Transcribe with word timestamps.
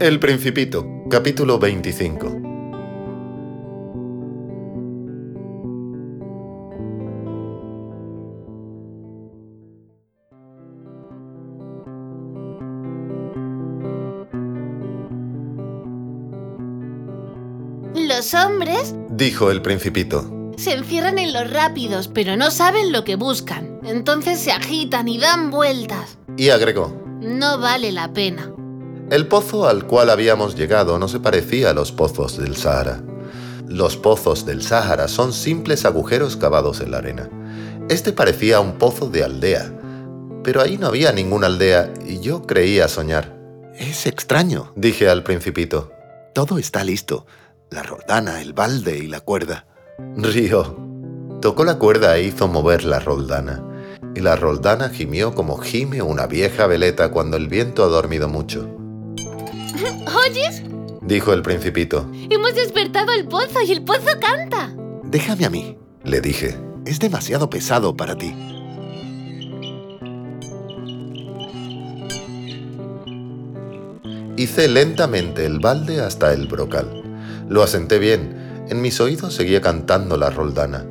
El 0.00 0.18
Principito, 0.18 1.04
capítulo 1.10 1.58
25. 1.58 2.40
Los 17.94 18.32
hombres 18.34 18.94
Dijo 19.10 19.50
el 19.50 19.60
Principito. 19.60 20.52
se 20.56 20.72
encierran 20.72 21.18
en 21.18 21.34
los 21.34 21.50
rápidos, 21.50 22.08
pero 22.08 22.36
no 22.36 22.50
saben 22.50 22.90
lo 22.90 23.04
que 23.04 23.16
buscan. 23.16 23.80
Entonces 23.84 24.38
se 24.38 24.50
agitan 24.52 25.08
y 25.08 25.18
dan 25.18 25.50
vueltas. 25.50 26.16
Y 26.38 26.48
agregó. 26.48 26.98
No 27.20 27.58
vale 27.58 27.92
la 27.92 28.12
pena. 28.14 28.54
El 29.10 29.26
pozo 29.26 29.66
al 29.66 29.88
cual 29.88 30.08
habíamos 30.08 30.54
llegado 30.54 30.96
no 31.00 31.08
se 31.08 31.18
parecía 31.18 31.70
a 31.70 31.74
los 31.74 31.90
pozos 31.90 32.38
del 32.38 32.56
Sahara. 32.56 33.02
Los 33.66 33.96
pozos 33.96 34.46
del 34.46 34.62
Sahara 34.62 35.08
son 35.08 35.32
simples 35.32 35.84
agujeros 35.84 36.36
cavados 36.36 36.80
en 36.80 36.92
la 36.92 36.98
arena. 36.98 37.28
Este 37.88 38.12
parecía 38.12 38.60
un 38.60 38.78
pozo 38.78 39.10
de 39.10 39.24
aldea, 39.24 39.72
pero 40.44 40.60
ahí 40.60 40.78
no 40.78 40.86
había 40.86 41.10
ninguna 41.10 41.48
aldea 41.48 41.92
y 42.06 42.20
yo 42.20 42.46
creía 42.46 42.86
soñar. 42.86 43.36
Es 43.76 44.06
extraño. 44.06 44.72
Dije 44.76 45.08
al 45.08 45.24
principito. 45.24 45.90
Todo 46.32 46.58
está 46.58 46.84
listo. 46.84 47.26
La 47.68 47.82
roldana, 47.82 48.40
el 48.40 48.52
balde 48.52 48.96
y 48.96 49.08
la 49.08 49.18
cuerda. 49.18 49.66
Río. 50.16 50.76
Tocó 51.40 51.64
la 51.64 51.78
cuerda 51.78 52.16
e 52.16 52.22
hizo 52.22 52.46
mover 52.46 52.84
la 52.84 53.00
roldana. 53.00 53.60
Y 54.14 54.20
la 54.20 54.36
roldana 54.36 54.88
gimió 54.88 55.34
como 55.34 55.58
gime 55.58 56.00
una 56.00 56.28
vieja 56.28 56.68
veleta 56.68 57.10
cuando 57.10 57.36
el 57.36 57.48
viento 57.48 57.82
ha 57.82 57.88
dormido 57.88 58.28
mucho. 58.28 58.79
¿Oyes? 60.26 60.62
Dijo 61.02 61.32
el 61.32 61.42
principito. 61.42 62.08
Hemos 62.30 62.54
despertado 62.54 63.12
el 63.12 63.26
pozo 63.26 63.60
y 63.62 63.72
el 63.72 63.82
pozo 63.82 64.18
canta. 64.20 64.74
Déjame 65.04 65.46
a 65.46 65.50
mí. 65.50 65.76
Le 66.04 66.20
dije. 66.20 66.56
Es 66.86 66.98
demasiado 66.98 67.50
pesado 67.50 67.96
para 67.96 68.16
ti. 68.16 68.34
Hice 74.36 74.68
lentamente 74.68 75.44
el 75.44 75.58
balde 75.58 76.00
hasta 76.00 76.32
el 76.32 76.46
brocal. 76.46 77.02
Lo 77.48 77.62
asenté 77.62 77.98
bien. 77.98 78.64
En 78.70 78.80
mis 78.80 79.00
oídos 79.00 79.34
seguía 79.34 79.60
cantando 79.60 80.16
la 80.16 80.30
roldana. 80.30 80.86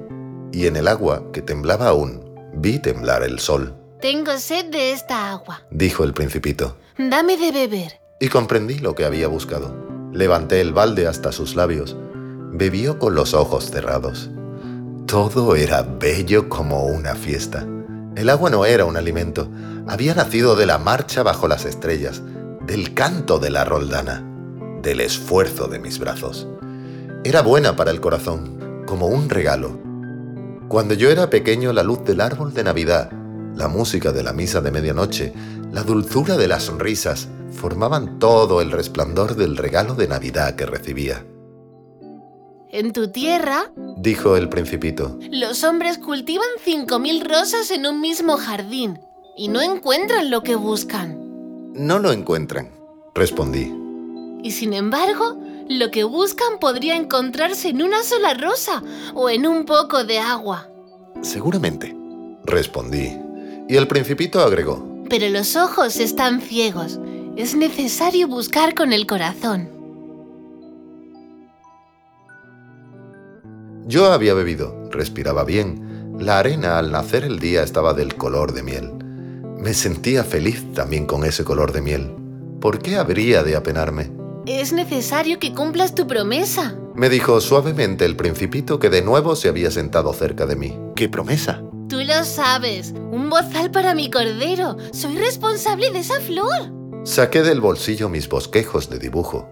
Y 0.52 0.68
en 0.68 0.76
el 0.76 0.88
agua, 0.88 1.32
que 1.32 1.42
temblaba 1.42 1.88
aún, 1.88 2.22
vi 2.54 2.80
temblar 2.80 3.24
el 3.24 3.40
sol. 3.40 3.76
Tengo 4.02 4.38
sed 4.38 4.66
de 4.66 4.92
esta 4.92 5.32
agua. 5.32 5.64
Dijo 5.72 6.04
el 6.04 6.14
principito. 6.14 6.78
Dame 6.98 7.38
de 7.38 7.52
beber. 7.52 8.00
Y 8.22 8.28
comprendí 8.28 8.80
lo 8.80 8.96
que 8.96 9.06
había 9.06 9.30
buscado. 9.30 9.74
Levanté 10.12 10.60
el 10.60 10.74
balde 10.74 11.08
hasta 11.08 11.32
sus 11.32 11.56
labios. 11.56 11.96
Bebió 12.52 13.00
con 13.00 13.16
los 13.16 13.34
ojos 13.34 13.72
cerrados. 13.72 14.30
Todo 15.06 15.56
era 15.56 15.84
bello 15.84 16.50
como 16.50 16.86
una 16.86 17.16
fiesta. 17.16 17.66
El 18.18 18.30
agua 18.30 18.50
no 18.50 18.66
era 18.66 18.84
un 18.84 18.98
alimento. 18.98 19.50
Había 19.88 20.16
nacido 20.16 20.58
de 20.58 20.66
la 20.66 20.78
marcha 20.78 21.24
bajo 21.24 21.48
las 21.48 21.64
estrellas, 21.64 22.22
del 22.66 22.94
canto 22.94 23.40
de 23.40 23.52
la 23.52 23.64
roldana, 23.64 24.22
del 24.82 25.00
esfuerzo 25.00 25.68
de 25.70 25.80
mis 25.80 25.98
brazos. 25.98 26.46
Era 27.24 27.42
buena 27.42 27.78
para 27.78 27.92
el 27.92 28.02
corazón, 28.02 28.84
como 28.86 29.08
un 29.08 29.30
regalo. 29.30 29.80
Cuando 30.68 30.94
yo 30.94 31.10
era 31.10 31.30
pequeño, 31.30 31.72
la 31.72 31.84
luz 31.84 32.04
del 32.04 32.20
árbol 32.20 32.54
de 32.54 32.66
Navidad, 32.66 33.12
la 33.56 33.70
música 33.70 34.12
de 34.12 34.24
la 34.24 34.34
misa 34.34 34.60
de 34.60 34.72
medianoche, 34.72 35.34
la 35.72 35.84
dulzura 35.84 36.36
de 36.36 36.48
las 36.50 36.64
sonrisas, 36.64 37.30
formaban 37.52 38.20
todo 38.20 38.62
el 38.62 38.72
resplandor 38.72 39.36
del 39.36 39.58
regalo 39.58 39.96
de 39.96 40.08
Navidad 40.08 40.56
que 40.56 40.66
recibía. 40.66 41.26
En 42.72 42.94
tu 42.94 43.12
tierra, 43.12 43.72
Dijo 43.98 44.36
el 44.38 44.48
principito. 44.50 45.18
los 45.32 45.64
hombres 45.64 45.98
cultivan 45.98 46.48
5.000 46.66 47.28
rosas 47.28 47.72
en 47.72 47.86
un 47.88 48.00
mismo 48.00 48.38
jardín 48.38 49.00
y 49.36 49.48
no 49.48 49.62
encuentran 49.62 50.30
lo 50.30 50.44
que 50.44 50.56
buscan. 50.56 51.18
No 51.74 51.98
lo 52.00 52.12
encuentran, 52.12 52.70
respondí. 53.16 53.74
Y 54.44 54.52
sin 54.52 54.74
embargo, 54.74 55.38
lo 55.68 55.92
que 55.92 56.04
buscan 56.04 56.60
podría 56.60 56.96
encontrarse 56.96 57.70
en 57.70 57.82
una 57.82 58.04
sola 58.04 58.34
rosa 58.36 58.84
o 59.16 59.30
en 59.30 59.48
un 59.48 59.66
poco 59.66 60.04
de 60.04 60.20
agua. 60.20 60.70
Seguramente. 61.22 61.96
Respondí. 62.46 63.12
Y 63.68 63.76
el 63.76 63.88
principito 63.88 64.40
agregó. 64.42 65.04
Pero 65.10 65.28
los 65.30 65.56
ojos 65.56 65.98
están 66.00 66.42
ciegos. 66.42 67.00
Es 67.40 67.56
necesario 67.56 68.28
buscar 68.28 68.76
con 68.76 68.92
el 68.92 69.08
corazón. 69.08 69.70
Yo 73.88 74.12
había 74.12 74.34
bebido, 74.34 74.90
respiraba 74.92 75.46
bien. 75.46 76.18
La 76.20 76.40
arena 76.40 76.78
al 76.78 76.92
nacer 76.92 77.24
el 77.24 77.40
día 77.40 77.64
estaba 77.64 77.94
del 77.94 78.16
color 78.16 78.52
de 78.52 78.62
miel. 78.62 78.92
Me 79.58 79.74
sentía 79.74 80.26
feliz 80.26 80.66
también 80.74 81.06
con 81.06 81.24
ese 81.24 81.46
color 81.46 81.72
de 81.72 81.82
miel. 81.82 82.14
¿Por 82.60 82.80
qué 82.80 82.98
habría 82.98 83.42
de 83.42 83.56
apenarme? 83.56 84.12
Es 84.46 84.74
necesario 84.74 85.40
que 85.40 85.54
cumplas 85.54 85.96
tu 85.96 86.08
promesa. 86.08 86.78
Me 86.94 87.08
dijo 87.08 87.40
suavemente 87.40 88.04
el 88.04 88.18
principito 88.18 88.80
que 88.80 88.90
de 88.90 89.02
nuevo 89.02 89.38
se 89.38 89.48
había 89.48 89.72
sentado 89.72 90.12
cerca 90.12 90.46
de 90.46 90.58
mí. 90.58 90.78
¡Qué 90.94 91.08
promesa! 91.08 91.64
Tú 91.88 92.02
lo 92.02 92.26
sabes. 92.26 92.94
Un 93.14 93.30
bozal 93.30 93.72
para 93.72 93.96
mi 93.96 94.12
cordero. 94.12 94.76
Soy 94.92 95.18
responsable 95.18 95.90
de 95.90 96.00
esa 96.00 96.20
flor. 96.20 96.79
Saqué 97.10 97.42
del 97.42 97.60
bolsillo 97.60 98.08
mis 98.08 98.30
bosquejos 98.30 98.88
de 98.88 99.00
dibujo. 99.00 99.50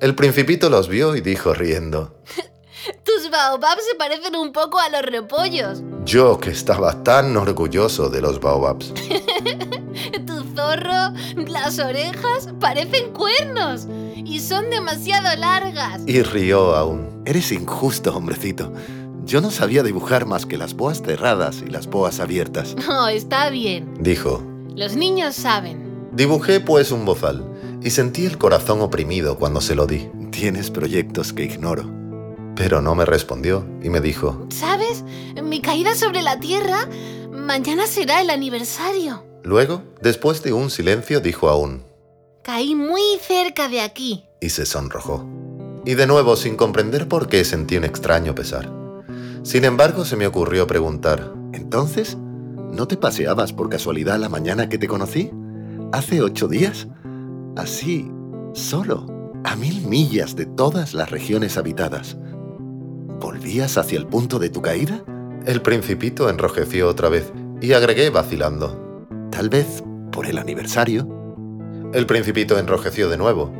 El 0.00 0.14
principito 0.14 0.70
los 0.70 0.88
vio 0.88 1.14
y 1.16 1.20
dijo 1.20 1.52
riendo. 1.52 2.18
Tus 3.04 3.30
baobabs 3.30 3.82
se 3.90 3.94
parecen 3.96 4.34
un 4.36 4.52
poco 4.52 4.78
a 4.78 4.88
los 4.88 5.02
repollos. 5.02 5.82
Yo 6.06 6.38
que 6.38 6.48
estaba 6.48 7.04
tan 7.04 7.36
orgulloso 7.36 8.08
de 8.08 8.22
los 8.22 8.40
baobabs. 8.40 8.94
Tu 10.26 10.44
zorro, 10.56 11.12
las 11.46 11.78
orejas 11.78 12.48
parecen 12.58 13.12
cuernos 13.12 13.86
y 14.16 14.40
son 14.40 14.70
demasiado 14.70 15.36
largas. 15.36 16.00
Y 16.06 16.22
rió 16.22 16.74
aún. 16.74 17.22
Eres 17.26 17.52
injusto, 17.52 18.16
hombrecito. 18.16 18.72
Yo 19.26 19.42
no 19.42 19.50
sabía 19.50 19.82
dibujar 19.82 20.24
más 20.24 20.46
que 20.46 20.56
las 20.56 20.72
boas 20.72 21.02
cerradas 21.02 21.60
y 21.60 21.68
las 21.68 21.86
boas 21.86 22.18
abiertas. 22.18 22.74
No, 22.88 23.08
está 23.08 23.50
bien. 23.50 23.92
Dijo. 24.00 24.42
Los 24.74 24.96
niños 24.96 25.34
saben. 25.34 25.83
Dibujé 26.14 26.60
pues 26.60 26.92
un 26.92 27.04
bozal 27.04 27.44
y 27.82 27.90
sentí 27.90 28.24
el 28.24 28.38
corazón 28.38 28.80
oprimido 28.82 29.36
cuando 29.36 29.60
se 29.60 29.74
lo 29.74 29.86
di. 29.86 30.08
Tienes 30.30 30.70
proyectos 30.70 31.32
que 31.32 31.42
ignoro. 31.42 31.90
Pero 32.54 32.80
no 32.80 32.94
me 32.94 33.04
respondió 33.04 33.66
y 33.82 33.88
me 33.90 34.00
dijo. 34.00 34.46
¿Sabes? 34.50 35.04
Mi 35.42 35.60
caída 35.60 35.96
sobre 35.96 36.22
la 36.22 36.38
tierra, 36.38 36.88
mañana 37.32 37.88
será 37.88 38.20
el 38.20 38.30
aniversario. 38.30 39.24
Luego, 39.42 39.82
después 40.02 40.44
de 40.44 40.52
un 40.52 40.70
silencio, 40.70 41.20
dijo 41.20 41.48
aún. 41.48 41.82
Caí 42.44 42.76
muy 42.76 43.02
cerca 43.20 43.68
de 43.68 43.80
aquí. 43.80 44.24
Y 44.40 44.50
se 44.50 44.66
sonrojó. 44.66 45.26
Y 45.84 45.94
de 45.94 46.06
nuevo, 46.06 46.36
sin 46.36 46.56
comprender 46.56 47.08
por 47.08 47.28
qué, 47.28 47.44
sentí 47.44 47.76
un 47.76 47.84
extraño 47.84 48.36
pesar. 48.36 48.72
Sin 49.42 49.64
embargo, 49.64 50.04
se 50.04 50.14
me 50.14 50.28
ocurrió 50.28 50.68
preguntar. 50.68 51.34
Entonces, 51.52 52.16
¿no 52.70 52.86
te 52.86 52.96
paseabas 52.96 53.52
por 53.52 53.68
casualidad 53.68 54.18
la 54.18 54.28
mañana 54.28 54.68
que 54.68 54.78
te 54.78 54.86
conocí? 54.86 55.32
¿Hace 55.94 56.22
ocho 56.22 56.48
días? 56.48 56.88
Así, 57.54 58.10
solo, 58.52 59.06
a 59.44 59.54
mil 59.54 59.86
millas 59.86 60.34
de 60.34 60.44
todas 60.44 60.92
las 60.92 61.08
regiones 61.12 61.56
habitadas. 61.56 62.16
¿Volvías 63.20 63.78
hacia 63.78 63.98
el 64.00 64.08
punto 64.08 64.40
de 64.40 64.50
tu 64.50 64.60
caída? 64.60 65.04
El 65.46 65.62
principito 65.62 66.28
enrojeció 66.28 66.88
otra 66.88 67.10
vez 67.10 67.32
y 67.60 67.74
agregué 67.74 68.10
vacilando. 68.10 69.06
Tal 69.30 69.48
vez 69.48 69.84
por 70.10 70.26
el 70.26 70.38
aniversario. 70.38 71.06
El 71.92 72.06
principito 72.06 72.58
enrojeció 72.58 73.08
de 73.08 73.16
nuevo. 73.16 73.52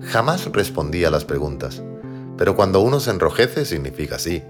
Jamás 0.00 0.46
respondía 0.52 1.08
a 1.08 1.10
las 1.10 1.24
preguntas. 1.24 1.82
Pero 2.38 2.54
cuando 2.54 2.82
uno 2.82 3.00
se 3.00 3.10
enrojece 3.10 3.64
significa 3.64 4.20
sí. 4.20 4.44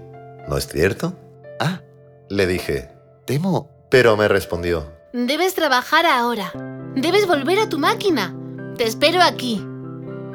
¿No 0.47 0.57
es 0.59 0.67
cierto? 0.67 1.15
Ah, 1.59 1.81
Le 2.29 2.45
dije. 2.45 2.91
temo. 3.25 3.71
Pero 3.89 4.15
me 4.15 4.27
respondió. 4.27 4.91
Debes 5.11 5.55
trabajar 5.55 6.05
ahora. 6.05 6.53
Debes 6.95 7.25
volver 7.25 7.57
a 7.59 7.69
tu 7.69 7.79
máquina. 7.79 8.35
Te 8.77 8.83
espero 8.83 9.21
aquí. 9.21 9.65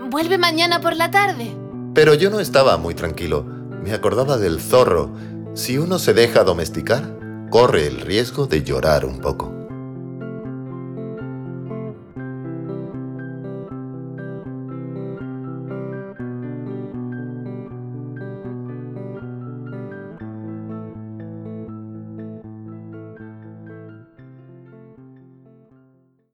Vuelve 0.08 0.38
mañana 0.38 0.80
por 0.80 0.96
la 0.96 1.10
tarde. 1.10 1.54
Pero 1.94 2.14
yo 2.14 2.30
no 2.30 2.40
estaba 2.40 2.78
muy 2.78 2.94
tranquilo. 2.94 3.44
Me 3.82 3.92
acordaba 3.92 4.38
del 4.38 4.60
zorro. 4.60 5.10
Si 5.54 5.76
uno 5.76 5.98
se 5.98 6.14
deja 6.14 6.44
domesticar, 6.44 7.18
corre 7.50 7.86
el 7.86 8.00
riesgo 8.00 8.46
de 8.46 8.62
llorar 8.62 9.04
un 9.04 9.20
poco. 9.20 9.55